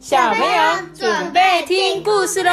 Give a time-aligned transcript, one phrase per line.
[0.00, 2.50] 小朋友准备听故事喽！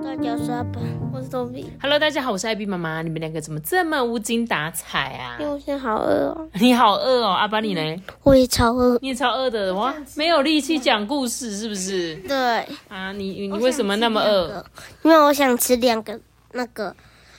[0.00, 0.80] 大家是阿爸，
[1.12, 1.68] 我是豆比。
[1.82, 3.02] Hello，大家好，我是艾比妈妈。
[3.02, 5.52] 你们两个怎么这么无精打采啊因为？
[5.52, 8.02] 我现在好饿哦，你好饿哦，阿爸你呢？
[8.22, 8.96] 我也超饿。
[9.02, 12.14] 你也超饿的哇，没有力气讲故事是不是？
[12.28, 14.64] 对，啊，你你你为什么那么饿？
[15.02, 16.20] 因为我想吃两个
[16.52, 16.94] 那个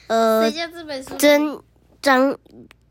[0.08, 1.16] 呃谁家这本书？
[1.16, 1.64] 蒸
[2.02, 2.38] 章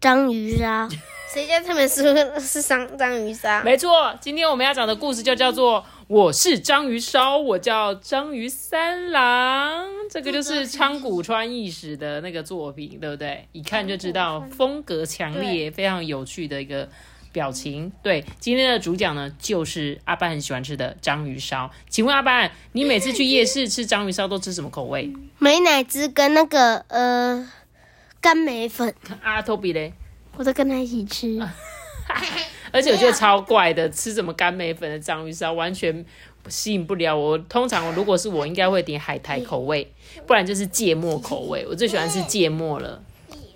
[0.00, 0.88] 章鱼烧。
[1.34, 2.04] 谁家这本书
[2.38, 3.60] 是章章鱼烧？
[3.64, 9.84] 没错，今天我们要讲的故事就叫做《我是章鱼烧》，我叫章鱼三郎。
[10.08, 13.48] 这个就是仓谷川义史的那个作品，对不对？
[13.50, 16.88] 一看就知道风格强烈、非常有趣的一个
[17.32, 17.90] 表情。
[18.00, 21.68] 对，今天的主角呢，就是阿班很喜欢吃的章鱼烧。
[21.88, 25.12] 请问阿班，你每次去夜市吃章鱼烧都吃什么口味？
[25.40, 27.50] 美乃滋跟那个呃
[28.20, 28.94] 干梅粉，
[29.24, 29.94] 阿托比嘞？
[30.36, 31.40] 我都跟他一起吃。
[32.72, 36.04] 而且我觉得超怪的，吃什么干梅粉的章鱼烧完全
[36.48, 37.38] 吸引不了我。
[37.38, 39.92] 通常如果是我，应该会点海苔口味，
[40.26, 41.64] 不然就是芥末口味。
[41.68, 43.00] 我最喜欢吃芥末了。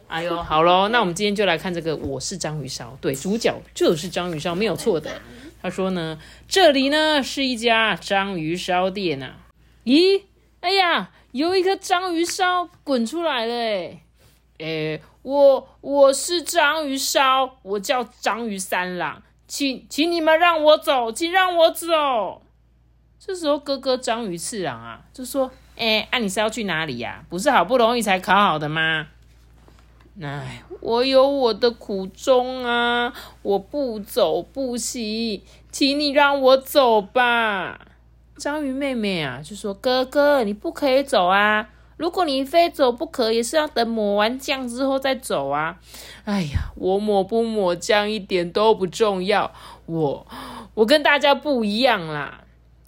[0.06, 2.86] 哎呦，好喽，那我们今天就来看这个《我是章鱼烧》。
[3.00, 5.20] 对，主角就是章鱼烧，没有错的。
[5.60, 9.36] 他说呢，这里呢是一家章鱼烧店啊。
[9.84, 10.22] 咦，
[10.60, 14.00] 哎呀，有一颗章鱼烧滚出来了哎。
[14.58, 22.42] 诶，我我是章鱼烧，我叫章鱼三郎，请请你们让我走，请让我走。
[23.19, 29.08] 这时候哥哥章鱼次郎啊，就说：“哎，啊你是要去哪里呀、不是好不容易才考好的吗？”
[30.22, 37.80] 哎，我有我的苦衷啊，我不走不行，请你让我走吧。
[38.36, 41.69] 章鱼妹妹啊，就说：“哥哥，你不可以走啊！
[41.98, 45.77] 如果你非走不可，也是要等抹完酱之后再走啊。”
[46.24, 49.52] 哎呀，我抹不抹酱一点都不重要，
[49.84, 50.26] 我
[50.74, 52.44] 我跟大家不一样啦。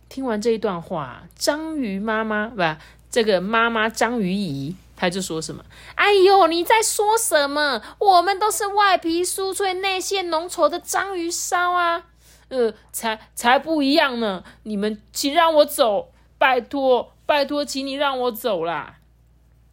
[0.08, 2.62] 听完这一段话，章鱼妈妈不，
[3.10, 5.65] 这个妈妈章鱼姨，她就说什么
[5.97, 7.81] ：“哎呦，你在说什么？
[7.98, 12.04] 我们都是外皮酥脆、内馅浓稠的章鱼烧啊！
[12.48, 14.42] 呃，才才不一样呢！
[14.65, 18.97] 你们请让我走，拜托，拜托，请你让我走啦！”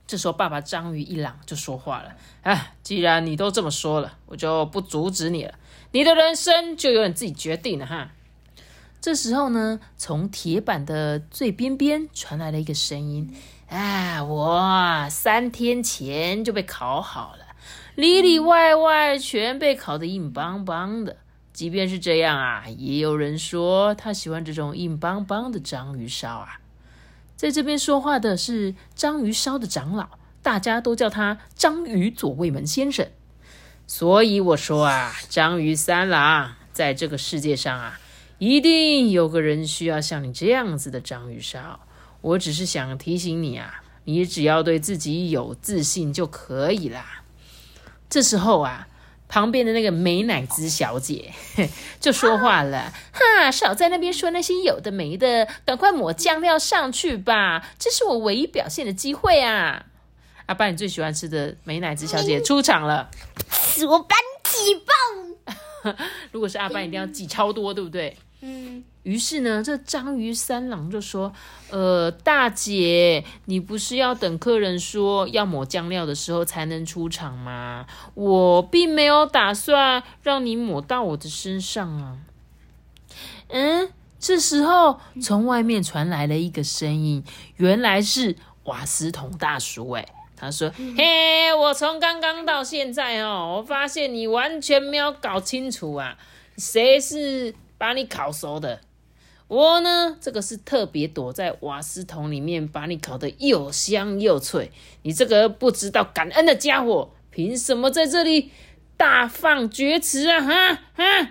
[0.07, 5.53] 这时候，爸爸章鱼一郎就说话了：“啊，既然你都这么说了，我就不阻止你了。
[5.91, 8.11] 你的人生就由你自己决定了哈。”
[9.01, 13.35] 这时候呢，从铁板的最边边传来了一个声音
[13.69, 17.45] ：“啊，我三天前就被烤好了，
[17.95, 21.17] 里里外外全被烤得硬邦邦的。
[21.51, 26.59] 即便是这样啊，也有人说他喜欢这种硬邦邦的章鱼烧啊。”
[27.37, 30.09] 在这边说话的是章鱼烧的长老，
[30.41, 33.07] 大家都叫他章鱼左卫门先生。
[33.85, 37.99] 所以我说啊，章鱼三郎，在这个世界上啊，
[38.39, 41.79] 一定有个人需要像你这样子的章鱼烧。
[42.21, 47.21] 我只是想提醒你啊，你只要对自己有自信就可以啦。
[48.09, 48.87] 这时候啊，
[49.27, 51.33] 旁边的那个美乃滋小姐
[51.99, 59.85] 就说话了：“哈，少在那边说那些有的没的，赶快抹酱料上去吧，这是我唯一表现的机会啊！”
[60.47, 63.09] 阿爸，你最喜欢吃的美乃滋小姐出场了。
[63.51, 65.95] 是我把你挤爆！
[66.31, 68.15] 如果是阿班，一定要挤超多，对不对？
[68.41, 71.33] 嗯，于是呢，这章鱼三郎就说
[71.71, 77.87] ：“呃，大姐，你不是要等客人说要抹酱料的时候才能出场吗？
[78.13, 82.17] 我并没有打算让你抹到我的身上啊。”
[83.49, 83.89] 嗯，
[84.19, 87.23] 这时候从外面传来了一个声音，
[87.55, 89.89] 原来是瓦斯桶大叔。
[89.91, 90.05] 哎，
[90.35, 96.15] 他说：“嘿，我从刚刚到现在哦，我发现你完全没有搞清楚啊，
[96.55, 98.81] 谁是？”把你烤熟的，
[99.47, 104.71] 我呢，这个是特别躲在瓦斯桶里面，把你烤得又香又脆。
[105.03, 108.51] 你这个不知道感恩的家伙，凭什么在这里
[108.97, 110.41] 大放厥词啊？
[110.41, 111.29] 哈哈！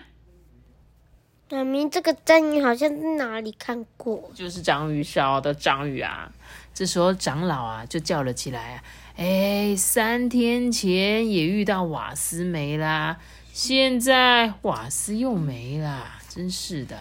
[1.50, 4.30] 妈咪，这个章鱼好像在哪里看过？
[4.34, 6.32] 就是章鱼烧的章鱼啊！
[6.74, 8.84] 这时候长老啊就叫了起来啊，
[9.16, 13.18] 哎，三天前也遇到瓦斯没啦，
[13.52, 16.18] 现在瓦斯又没啦。
[16.36, 16.98] 真是的！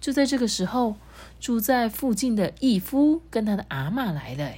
[0.00, 0.96] 就在这个时候，
[1.38, 4.52] 住在附近的义夫跟他的阿嬷来了。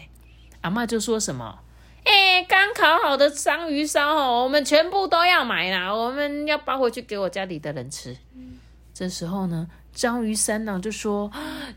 [0.62, 1.58] 阿嬷就说什么
[2.05, 8.17] ：“哎，刚烤好的章鱼烧哦，我们全部都要买啦，我们要包回去给我家里的人吃。”
[8.94, 11.31] 这时候呢，章鱼三郎就说：“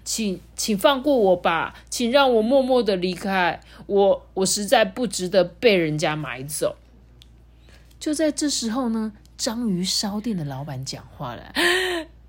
[0.06, 6.78] 请，请放过我吧，请让我默默的离开，我我实在不值得被人家买走。”
[8.00, 9.12] 就在这时候呢。
[9.36, 11.52] 章鱼烧店的老板讲话了：“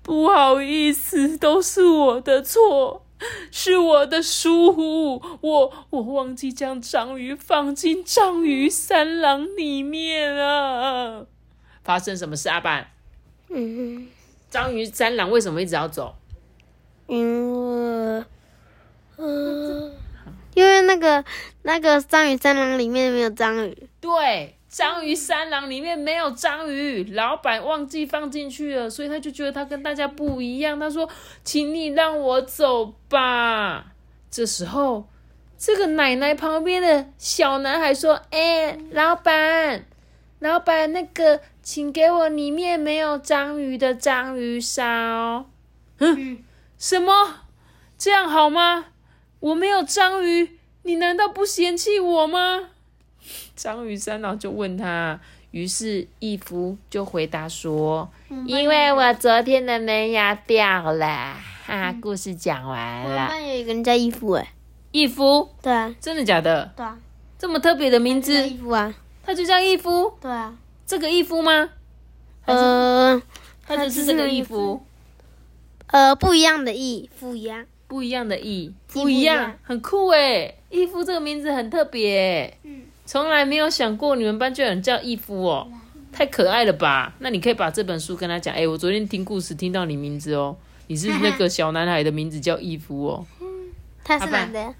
[0.05, 3.01] 不好意思，都是我的错。
[3.49, 11.25] 是我的疏忽，我我忘记将章鱼放进章鱼三郎里面了。
[11.83, 12.87] 发生什么事，阿爸？
[13.49, 14.07] 嗯，
[14.49, 16.13] 章鱼三郎为什么一直要走？
[17.07, 17.17] 因
[18.17, 18.23] 为，
[19.17, 19.93] 嗯，
[20.53, 21.23] 因为那个
[21.63, 30.77] 那个章鱼三郎里面没有章鱼，对，章鱼三郎里面没有章鱼，老板忘记放进去了，所以他就觉得他跟大家不一样。
[30.77, 31.09] 他说
[31.45, 33.93] ：“请你让我走吧。”
[34.29, 35.07] 这时候，
[35.57, 39.85] 这个奶奶旁边的小男孩说：“哎、老板，
[40.39, 45.45] 老板，那个，请给我里面没有章鱼的章鱼烧。”
[45.99, 46.43] 嗯，
[46.77, 47.45] 什么？
[47.97, 48.87] 这样好吗？
[49.39, 52.71] 我没有章鱼，你难道不嫌弃我吗？
[53.55, 55.19] 章鱼三郎就问他，
[55.51, 58.09] 于是义夫就回答说
[58.45, 61.35] ：“因为我昨天的门牙掉了。”
[61.65, 63.47] 哈，故事讲完我们了。
[63.47, 64.53] 有一个人叫义父，哎，
[64.91, 66.71] 义夫，对啊，真的假的？
[66.75, 66.97] 对啊，
[67.39, 68.93] 这么特别的名字，义夫啊，
[69.23, 70.13] 他就叫义夫。
[70.21, 70.55] 对啊，
[70.85, 71.69] 这个义夫吗？
[72.45, 73.19] 呃
[73.65, 74.85] 他就是这个义夫，
[75.87, 80.59] 呃，不一样的义，不一样，不一样的义，不不一样很酷诶。
[80.69, 85.67] 义夫这个名字很特别，嗯，从来没有想过你们班就有人叫义夫哦，
[86.11, 87.13] 太可爱了吧？
[87.19, 90.55] 那你可以把这本书跟他讲，哎、我昨天听故事听到你名字哦，
[90.87, 93.25] 你是那个小男孩的名字叫义夫哦，
[94.03, 94.73] 他是男的，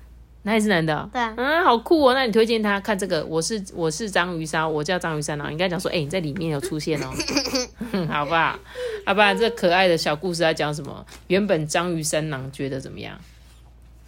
[0.44, 2.14] 那也是男的哦、对啊嗯，好酷哦！
[2.14, 3.24] 那你推荐他看这个？
[3.26, 5.52] 我是我是章鱼烧，我叫章鱼三郎。
[5.52, 7.12] 你跟他讲说，哎、你在里面有出现哦，
[8.10, 8.60] 好吧
[9.06, 9.08] 好？
[9.08, 11.06] 好吧，这可爱的小故事在讲什么？
[11.28, 13.20] 原本章鱼三郎觉得怎么样？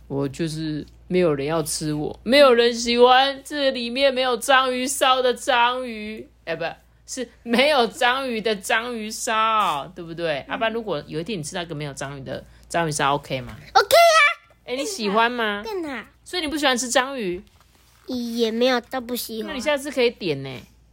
[0.07, 6.65] 我就是没有人要吃我，没有人喜欢这里面没有章鱼烧的章鱼，哎、不
[7.05, 10.39] 是没有章鱼的章鱼烧，对不对？
[10.47, 14.19] 阿、爸，如果有一天你吃到一个没有章鱼的章鱼烧，OK 吗 OK 啊，
[14.65, 15.61] 哎、你喜欢吗？
[15.63, 17.41] 更好所以你不喜欢吃章鱼？
[18.07, 20.49] 也没有到不喜欢那你，下次可以点呢，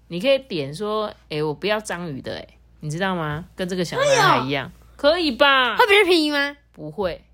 [0.08, 2.46] 你可以点说，哎、我不要章鱼的，哎，
[2.80, 3.44] 你知道吗？
[3.56, 5.76] 跟这个小男孩一样，可以吧？
[5.76, 6.56] 会比较便宜吗？
[6.72, 7.24] 不会，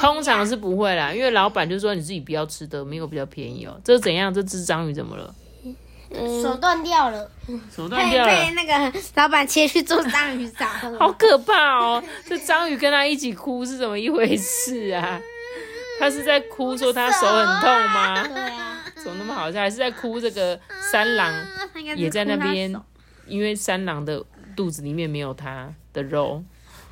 [0.00, 3.80] 通常是不会啦，因为老板就说你自己不要吃的，没有比较便宜哦。
[3.84, 4.32] 这是怎样？
[4.32, 5.34] 这只章鱼怎么了？
[6.42, 7.30] 手断掉了，
[7.74, 10.66] 手断掉了， 那个老板切去做章鱼烧，
[10.98, 12.02] 好可怕哦！
[12.26, 15.20] 这章鱼跟他一起哭是怎么一回事啊？
[16.00, 18.26] 他是在哭说他手很痛吗？
[18.26, 19.60] 对啊，怎么那么好笑？
[19.60, 20.58] 还是在哭这个
[20.90, 21.32] 三郎
[21.94, 22.74] 也在那边，
[23.26, 24.20] 因为三郎的
[24.56, 26.42] 肚子里面没有他的肉，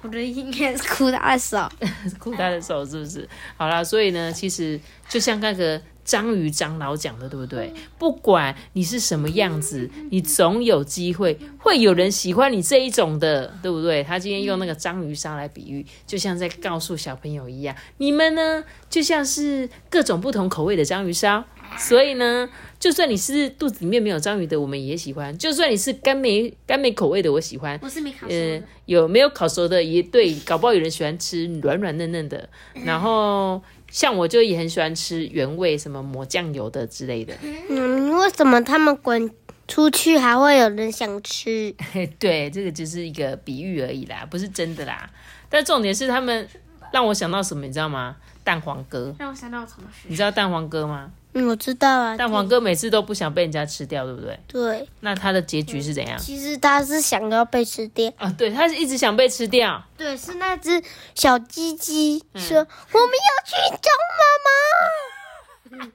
[0.02, 1.68] 我觉得应该是哭他的手。
[2.18, 3.28] 哭他的手是不是？
[3.56, 4.78] 好啦，所以呢，其实
[5.08, 7.70] 就像那个章鱼长老讲的，对不对？
[7.98, 14.02] 不管你是什么样子，你总有机会会有人喜欢你这一种的，对不对？
[14.02, 21.44] 他今天用那个章鱼烧来比喻，就像在告诉小朋友一样，你们呢就像是各种不同口味的章鱼烧。
[21.76, 22.48] 所以呢，
[22.80, 27.78] 就算你是肚子里面没有章鱼的，我们也喜欢；就算你是干梅干梅口味的，我喜欢。
[27.82, 32.48] 我是没考呃，有没有烤熟的也对，搞不好有人喜欢吃软软嫩嫩的。
[32.86, 37.34] 然后像我就也很喜欢吃原味，什么抹酱油的之类的。
[37.68, 39.30] 嗯，为什么他们滚
[39.66, 41.74] 出去还会有人想吃？
[42.18, 45.08] 对，这个只是一个比喻而已啦，不是真的啦。
[45.48, 46.46] 但重点是他们
[46.92, 48.16] 让我想到什么，你知道吗？
[48.44, 50.08] 蛋黄哥，让我想到我同学。
[50.08, 51.10] 你知道蛋黄哥吗？
[51.34, 54.40] 嗯，我知道啊，蛋黄哥每次都不想被人家吃掉，对不对？
[54.48, 56.18] 对，那他的结局是怎样？
[56.18, 58.10] 其实他是想要被吃掉。
[58.16, 59.82] 啊，对，他是一直想被吃掉。
[59.96, 60.82] 对，是那只
[61.14, 62.58] 小鸡鸡说
[62.92, 63.90] ：“我们要去找
[65.70, 65.92] 妈妈。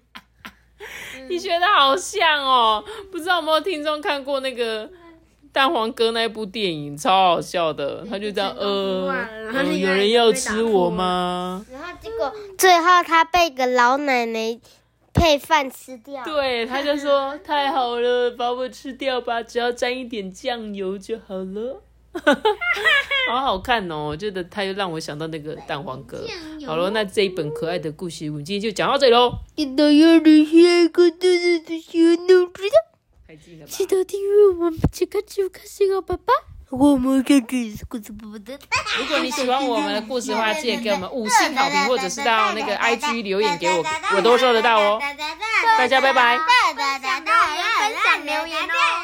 [1.29, 2.83] 你觉得好像哦？
[3.11, 4.89] 不知道有没有听众看过那个
[5.51, 8.05] 蛋黄哥那部电影，超好笑的。
[8.09, 9.09] 他就这样，呃，
[9.53, 14.59] 呃有人要吃我吗？”然后结果最后他被个老奶奶
[15.13, 16.23] 配饭吃掉。
[16.25, 21.81] 对，他就说太好了，把我吃掉吧，只要沾一点酱油就好了。
[23.29, 26.25] 好好看哦，我觉得他又让我想到那个蛋黄哥。
[26.65, 29.39] 好了，那这一本可爱的故事，我们今天就讲到这里喽。
[29.55, 32.77] 记得要留下一个大大的小脑知道，
[33.27, 33.71] 太近了吧？
[33.71, 36.52] 记得订阅我们这个就开心哦，爸爸。
[36.75, 38.57] 我们这个是故事不不的。
[38.97, 44.99] 如果你喜欢我们的故事的话，记得给我们五 星好评，或者是到那个 IG 留言给我，我都收得到哦。
[45.77, 46.35] 大家拜拜。
[46.35, 49.03] 分享留言哦。